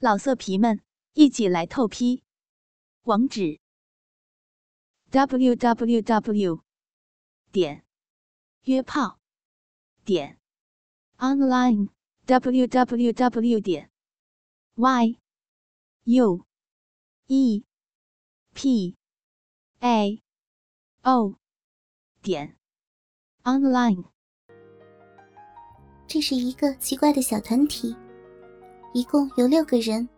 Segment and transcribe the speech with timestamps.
[0.00, 0.80] 老色皮们，
[1.14, 2.22] 一起来透批！
[3.02, 3.58] 网址
[5.10, 6.62] ：w w w
[7.50, 7.84] 点
[8.62, 9.18] 约炮
[10.04, 10.38] 点
[11.16, 11.88] online
[12.26, 13.90] w w w 点
[14.76, 15.18] y
[16.04, 16.46] u
[17.26, 17.64] e
[18.54, 18.96] p
[19.80, 20.22] a
[21.02, 21.34] o
[22.22, 22.56] 点
[23.42, 24.04] online。
[26.06, 27.96] 这是一个奇怪的小团体。
[28.92, 30.08] 一共有六个人，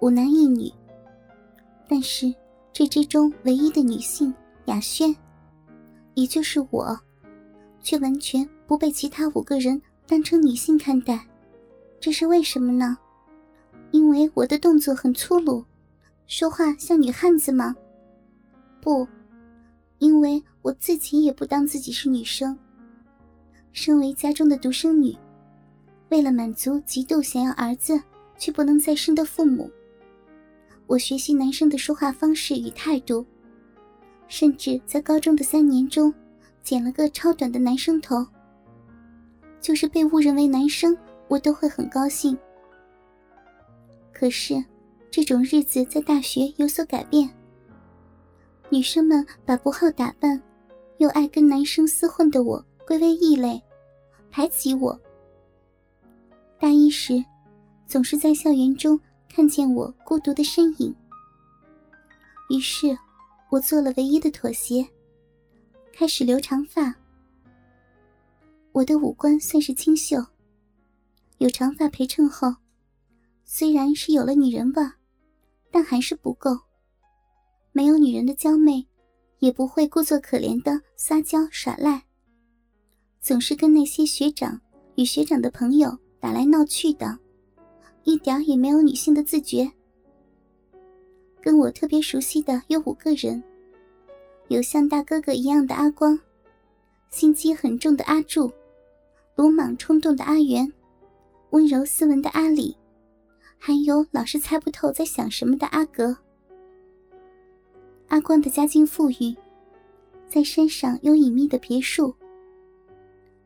[0.00, 0.72] 五男一女。
[1.88, 2.32] 但是
[2.72, 4.32] 这之中唯一的女性
[4.66, 5.14] 雅轩，
[6.14, 6.98] 也就是我，
[7.82, 11.26] 却完全不被其他五个人当成女性看待。
[12.00, 12.96] 这是为什么呢？
[13.90, 15.64] 因为我的动作很粗鲁，
[16.26, 17.74] 说话像女汉子吗？
[18.80, 19.06] 不，
[19.98, 22.58] 因为我自己也不当自己是女生。
[23.72, 25.16] 身为家中的独生女。
[26.14, 28.00] 为了满足极度想要儿子
[28.38, 29.68] 却不能再生的父母，
[30.86, 33.26] 我学习男生的说话方式与态度，
[34.28, 36.14] 甚至在高中的三年中
[36.62, 38.24] 剪了个超短的男生头。
[39.60, 42.38] 就是被误认为男生，我都会很高兴。
[44.12, 44.64] 可是，
[45.10, 47.28] 这种日子在大学有所改变。
[48.68, 50.40] 女生们把不好打扮，
[50.98, 53.60] 又爱跟男生厮混的我归为异类，
[54.30, 54.96] 排挤我。
[56.64, 57.22] 大一时，
[57.86, 58.98] 总是在校园中
[59.28, 60.96] 看见我孤独的身影。
[62.48, 62.96] 于是，
[63.50, 64.82] 我做了唯一的妥协，
[65.92, 66.94] 开始留长发。
[68.72, 70.24] 我的五官算是清秀，
[71.36, 72.50] 有长发陪衬后，
[73.44, 74.82] 虽然是有了女人味，
[75.70, 76.58] 但还是不够。
[77.72, 78.88] 没有女人的娇媚，
[79.38, 82.02] 也不会故作可怜的撒娇耍赖，
[83.20, 84.58] 总是跟那些学长
[84.94, 85.94] 与学长的朋友。
[86.24, 87.18] 打来闹去的，
[88.04, 89.70] 一点也没有女性的自觉。
[91.38, 93.44] 跟我特别熟悉的有五个人，
[94.48, 96.18] 有像大哥哥一样的阿光，
[97.10, 98.50] 心机很重的阿柱，
[99.36, 100.72] 鲁莽冲动的阿元，
[101.50, 102.74] 温柔斯文的阿里，
[103.58, 106.16] 还有老是猜不透在想什么的阿格。
[108.08, 109.36] 阿光的家境富裕，
[110.26, 112.14] 在山上有隐秘的别墅。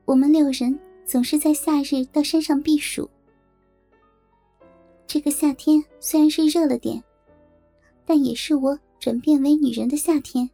[0.05, 0.79] 我们六人。
[1.09, 3.09] 总是在夏日到山上避暑。
[5.07, 7.03] 这个夏天虽然是热了点，
[8.05, 10.51] 但也是我转变为女人的夏天。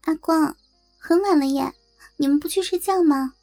[0.00, 0.56] 阿光，
[0.98, 1.72] 很晚了耶，
[2.16, 3.34] 你们不去睡觉吗？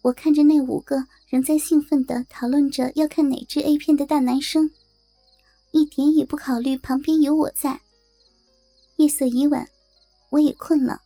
[0.00, 4.70] 我看着那五个仍在兴奋地讨论着要看哪支 A 片的大男生，
[5.72, 7.78] 一点也不考虑旁边有我在。
[8.96, 9.68] 夜色已晚，
[10.30, 11.02] 我也困了。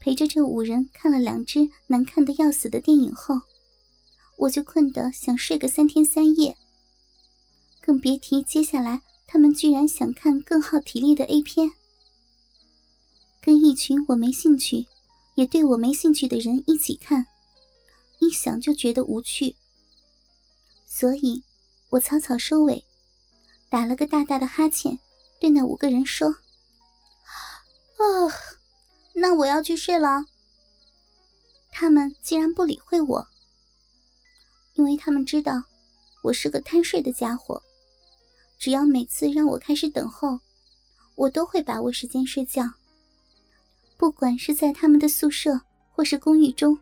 [0.00, 3.42] 陪着这五人看了两支难看的要死的电影后，
[4.36, 6.56] 我就困得想睡个三天三夜。
[7.80, 11.72] 更别提接下来他们居然想看更耗体力的 A 片，
[13.40, 14.86] 跟一群我没兴趣，
[15.34, 17.26] 也对我没兴趣的人一起看，
[18.20, 19.56] 一想就觉得无趣。
[20.86, 21.42] 所以，
[21.90, 22.84] 我草草收尾，
[23.68, 24.98] 打了个大大的哈欠，
[25.40, 26.28] 对那五个人说
[27.98, 28.57] ：“啊。”
[29.20, 30.24] 那我要去睡了。
[31.70, 33.26] 他们竟然不理会我，
[34.74, 35.64] 因为他们知道
[36.22, 37.60] 我是个贪睡的家伙。
[38.58, 40.38] 只要每次让我开始等候，
[41.16, 42.64] 我都会把握时间睡觉。
[43.96, 46.78] 不管是在他们的宿舍或是公寓中，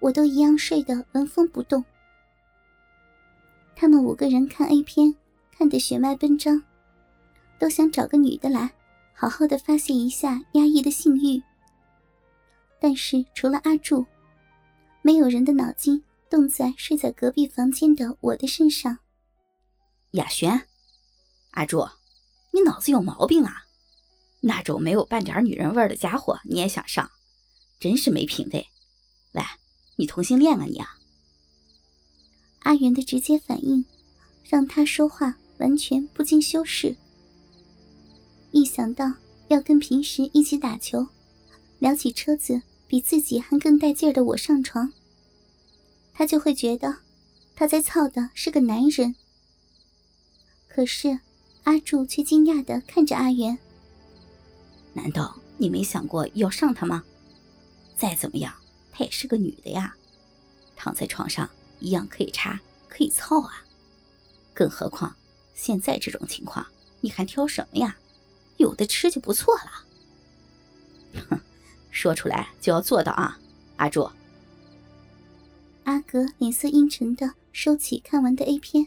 [0.00, 1.84] 我都一样睡得纹风不动。
[3.74, 5.14] 他们五个人看 A 片，
[5.56, 6.62] 看得血脉奔张，
[7.58, 8.72] 都想找个女的来。
[9.14, 11.42] 好好的发泄一下压抑的性欲，
[12.80, 14.04] 但是除了阿柱，
[15.00, 18.98] 没有人的脑筋动在睡在隔壁房间的我的身上。
[20.12, 20.66] 雅璇，
[21.52, 21.88] 阿柱，
[22.50, 23.66] 你脑子有毛病啊！
[24.40, 27.10] 那种没有半点女人味的家伙你也想上，
[27.78, 28.66] 真是没品位。
[29.34, 29.42] 喂，
[29.96, 30.98] 你同性恋啊你啊！
[32.60, 33.84] 阿元的直接反应，
[34.44, 36.96] 让他说话完全不经修饰。
[38.52, 39.14] 一想到
[39.48, 41.08] 要跟平时一起打球、
[41.78, 44.92] 聊起车子比自己还更带劲儿的我上床，
[46.12, 46.98] 他就会觉得
[47.56, 49.14] 他在操的是个男人。
[50.68, 51.18] 可是
[51.64, 53.58] 阿柱却惊讶的看着阿元
[54.92, 57.02] ：“难道你没想过要上他吗？
[57.96, 58.54] 再怎么样，
[58.90, 59.94] 她也是个女的呀，
[60.76, 61.48] 躺在床上
[61.80, 63.64] 一样可以插，可以操啊。
[64.52, 65.16] 更何况
[65.54, 66.66] 现在这种情况，
[67.00, 67.96] 你还挑什么呀？”
[68.62, 71.22] 有的吃就不错了。
[71.28, 71.40] 哼，
[71.90, 73.38] 说出来就要做到啊，
[73.76, 74.08] 阿柱。
[75.84, 78.86] 阿格脸色阴沉的收起看完的 A 片，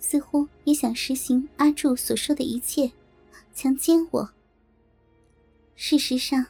[0.00, 2.90] 似乎也想实行阿柱所说的一切，
[3.54, 4.28] 强奸我。
[5.76, 6.44] 事实上，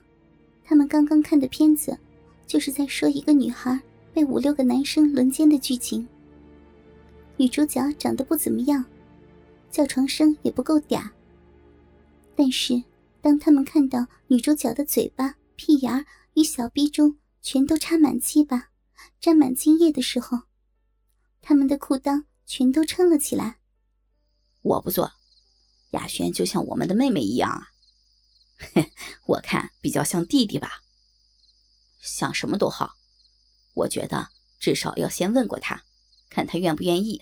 [0.65, 1.99] 他们刚刚看的片子，
[2.47, 3.79] 就是在说一个女孩
[4.15, 6.09] 被五六个男生轮奸的剧情。
[7.37, 8.83] 女主角长得不怎么样，
[9.71, 11.07] 叫床声也不够嗲。
[12.41, 12.85] 但是，
[13.21, 18.71] 当他们看到女主角的嘴巴、屁眼与小臂中全都插满鸡巴，
[19.21, 20.43] 沾满精液的时候，
[21.43, 23.59] 他们的裤裆全都撑了起来。
[24.63, 25.15] 我不做，
[25.91, 27.73] 雅轩就像我们的妹妹一样啊。
[28.73, 28.93] 嘿，
[29.27, 30.85] 我看比较像弟弟吧。
[32.01, 32.95] 想什么都好，
[33.75, 34.29] 我觉得
[34.61, 35.83] 至少要先问过他，
[36.31, 37.21] 看他愿不愿意。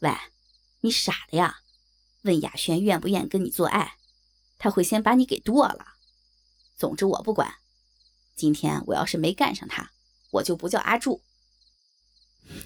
[0.00, 0.14] 喂，
[0.80, 1.60] 你傻的呀？
[2.22, 3.94] 问雅轩愿不愿跟你做爱，
[4.58, 5.94] 他会先把你给剁了。
[6.76, 7.56] 总之我不管，
[8.34, 9.90] 今天我要是没干上他，
[10.32, 11.22] 我就不叫阿柱。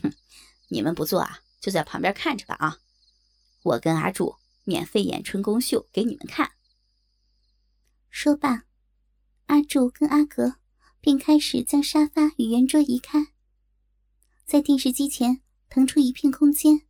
[0.02, 0.12] 哼，
[0.68, 2.78] 你们不做啊，就在旁边看着吧啊！
[3.62, 6.52] 我跟阿柱免费演春宫秀给你们看。
[8.10, 8.64] 说罢，
[9.46, 10.56] 阿柱跟阿格
[11.00, 13.28] 便开始将沙发与圆桌移开，
[14.44, 16.86] 在电视机前腾出一片空间，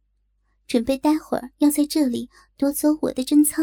[0.66, 3.62] 准备待会儿要在这里夺走我的贞操。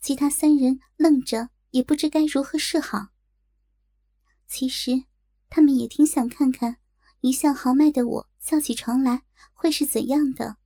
[0.00, 3.08] 其他三人愣着，也不知该如何是好。
[4.46, 5.04] 其实，
[5.48, 6.78] 他们也挺想看看。
[7.20, 9.22] 一向豪迈的我笑起床来
[9.52, 10.56] 会是怎样的？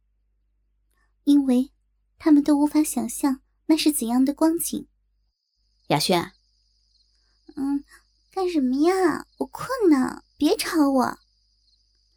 [1.25, 1.71] 因为
[2.19, 4.89] 他们都无法想象那是怎样的光景。
[5.89, 6.33] 雅轩，
[7.57, 7.85] 嗯，
[8.33, 9.27] 干什么呀？
[9.37, 11.19] 我困呢，别吵我。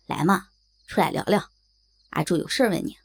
[0.06, 0.48] 来嘛，
[0.88, 1.52] 出来聊聊。
[2.12, 2.96] 阿柱有事问你。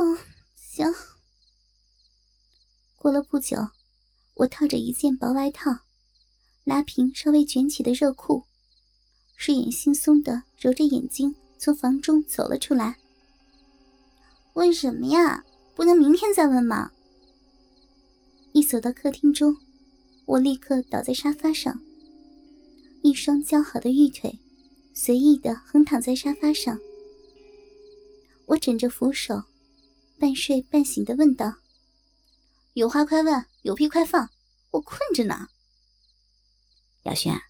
[0.00, 0.16] 嗯，
[0.54, 0.86] 行。
[2.96, 3.56] 过了不久，
[4.34, 5.72] 我套着一件薄外套，
[6.62, 8.44] 拉平稍微卷起的热裤。
[9.36, 12.96] 睡眼惺忪的揉着眼睛，从房中走了出来。
[14.52, 15.44] 问什么呀？
[15.74, 16.92] 不能明天再问吗？
[18.52, 19.56] 一走到客厅中，
[20.26, 21.80] 我立刻倒在沙发上，
[23.02, 24.38] 一双姣好的玉腿
[24.94, 26.78] 随意的横躺在沙发上。
[28.46, 29.44] 我枕着扶手，
[30.18, 31.54] 半睡半醒的问道
[32.74, 34.30] ：“有话快问，有屁快放，
[34.70, 35.48] 我困着呢。”
[37.04, 37.40] 雅轩。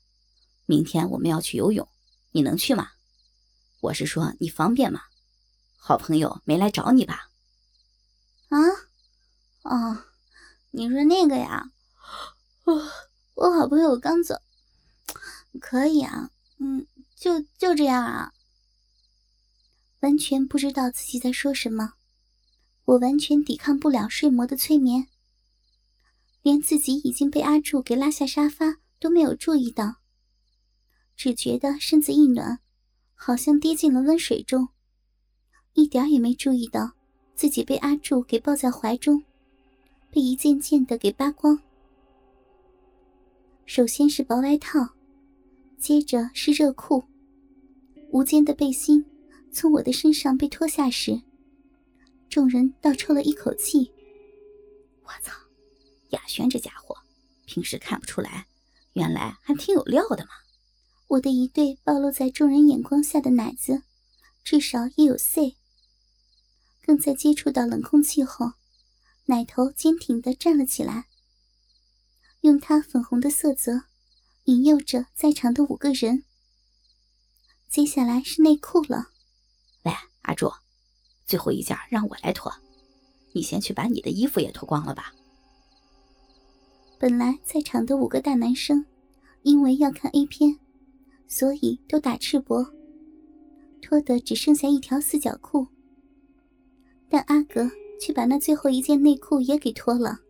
[0.66, 1.88] 明天我们要去游泳，
[2.32, 2.90] 你能去吗？
[3.80, 5.00] 我是说你方便吗？
[5.78, 7.30] 好朋友没来找你吧？
[8.50, 8.58] 啊？
[9.62, 10.04] 哦，
[10.72, 11.70] 你说那个呀？
[12.64, 12.92] 我
[13.32, 14.34] 我好朋友刚走，
[15.58, 16.86] 可以啊，嗯，
[17.16, 18.34] 就就这样啊。
[20.00, 21.94] 完全不知道自己在说什么，
[22.88, 25.08] 我完全抵抗不了睡魔的催眠，
[26.40, 29.96] 连自己已经被阿柱给拉下沙发都没有注意到。
[31.14, 32.60] 只觉得身子一暖，
[33.14, 34.68] 好像跌进了温水中，
[35.74, 36.92] 一点也没注意到
[37.34, 39.22] 自己被阿柱给抱在怀中，
[40.10, 41.60] 被一件件的给扒光。
[43.66, 44.94] 首先是薄外套，
[45.78, 47.04] 接着是热裤，
[48.12, 49.04] 无肩的背心
[49.52, 51.20] 从我的身上被脱下时，
[52.28, 53.92] 众人倒抽了一口气。
[55.02, 55.32] 我操，
[56.10, 56.96] 雅轩这家伙，
[57.46, 58.46] 平时看不出来，
[58.92, 60.30] 原来还挺有料的嘛！
[61.08, 63.82] 我的一对暴露在众人眼光下的奶子，
[64.44, 65.56] 至少也有 C。
[66.82, 68.52] 更在接触到冷空气后，
[69.26, 71.06] 奶头坚挺地站了起来，
[72.42, 73.84] 用它粉红的色泽
[74.44, 76.24] 引诱着在场的五个人。
[77.68, 79.08] 接下来是内裤了。
[79.84, 80.50] 喂，阿柱，
[81.28, 82.52] 最后一件让我来脱，
[83.32, 85.14] 你先去把你的衣服也脱光了吧。
[86.98, 88.84] 本来在场的五个大男生，
[89.42, 90.58] 因为要看 A 片。
[91.30, 92.72] 所以都打赤膊，
[93.82, 95.66] 脱的只剩下一条四角裤。
[97.10, 97.70] 但阿格
[98.00, 100.20] 却把那最后一件内裤也给脱了，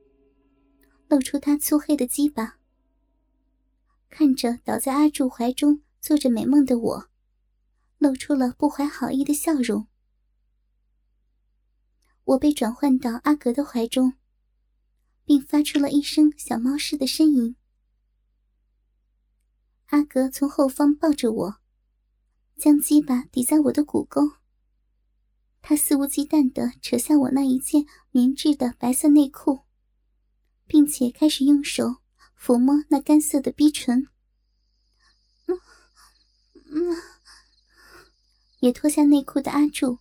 [1.06, 2.56] 露出他粗黑的鸡巴。
[4.10, 7.08] 看着倒在阿柱怀中做着美梦的我，
[7.98, 9.86] 露出了不怀好意的笑容。
[12.28, 14.12] 我被转换到阿格的怀中，
[15.25, 17.56] 并发出了一声小猫似的呻吟。
[19.87, 21.56] 阿格从后方抱着我，
[22.58, 24.32] 将鸡巴抵在我的骨沟。
[25.62, 29.61] 他肆无忌惮地扯下我那一件棉质的白色内裤，
[30.66, 31.97] 并且开始用手
[32.38, 34.06] 抚摸那干涩的逼唇。
[35.47, 36.94] 嗯，
[38.61, 39.99] 也脱下内裤的阿柱，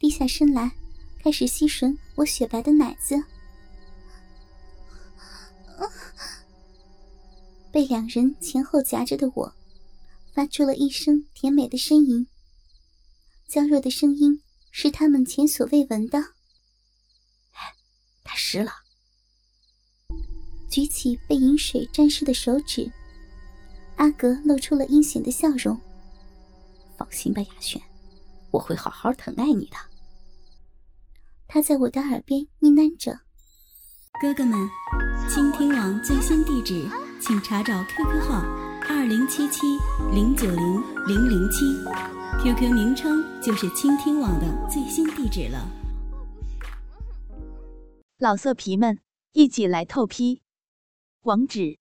[0.00, 0.76] 低下身来，
[1.22, 3.14] 开始吸吮我雪白的奶子。
[7.70, 9.54] 被两人前后夹着的我，
[10.34, 12.26] 发出了一声甜美的呻吟，
[13.46, 16.18] 娇弱的声音是他们前所未闻的。
[18.24, 18.72] 他湿了。
[20.68, 22.90] 举起被饮水沾湿的手指，
[23.96, 25.80] 阿格露出了阴险的笑容。
[26.96, 27.80] 放心吧，雅轩，
[28.50, 29.91] 我会好好疼爱你的。
[31.54, 33.12] 他在我的耳边呢喃着
[34.22, 34.58] ：“哥哥们，
[35.28, 36.88] 倾听网最新地址，
[37.20, 38.40] 请查找 QQ 号
[38.88, 39.76] 二零七七
[40.14, 40.56] 零九零
[41.06, 41.66] 零零七
[42.42, 45.68] ，QQ 名称就是倾听网的最新地址了。”
[48.16, 48.98] 老色皮们，
[49.32, 50.40] 一起来透批！
[51.24, 51.78] 网址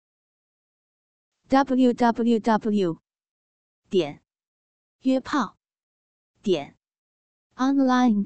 [1.47, 2.99] ：w w w.
[3.89, 4.21] 点
[5.03, 5.55] 约炮
[6.41, 6.75] 点
[7.55, 8.25] online